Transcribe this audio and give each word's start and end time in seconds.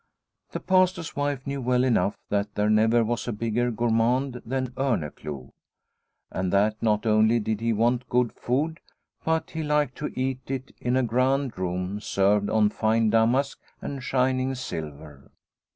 The 0.51 0.59
Pastor's 0.59 1.15
wife 1.15 1.45
knew 1.45 1.61
well 1.61 1.83
enough 1.83 2.17
that 2.29 2.55
there 2.55 2.71
never 2.71 3.03
was 3.03 3.27
a 3.27 3.31
bigger 3.31 3.69
gourmand 3.69 4.41
than 4.43 4.69
Orneclou, 4.71 5.51
and 6.31 6.51
that 6.51 6.81
not 6.81 7.05
only 7.05 7.39
did 7.39 7.61
he 7.61 7.71
want 7.71 8.09
good 8.09 8.33
food, 8.33 8.79
but 9.23 9.51
he 9.51 9.61
liked 9.61 9.95
to 9.99 10.11
eat 10.19 10.39
it 10.49 10.75
in 10.81 10.97
a 10.97 11.03
grand 11.03 11.55
room 11.55 11.99
served 12.01 12.49
on 12.49 12.69
fine 12.71 13.11
damask 13.11 13.59
and 13.79 14.03
shining 14.03 14.55
silver. 14.55 15.29